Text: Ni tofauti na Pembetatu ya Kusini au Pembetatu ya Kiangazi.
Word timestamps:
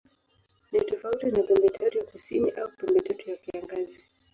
Ni 0.71 0.81
tofauti 0.83 1.25
na 1.25 1.43
Pembetatu 1.43 1.97
ya 1.97 2.03
Kusini 2.03 2.51
au 2.51 2.69
Pembetatu 2.69 3.29
ya 3.29 3.37
Kiangazi. 3.37 4.01